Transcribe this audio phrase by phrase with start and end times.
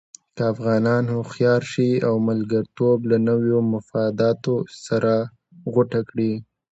[0.35, 5.13] که افغانان هوښیار شي او ملګرتوب له نویو مفاداتو سره
[5.73, 6.33] غوټه کړي.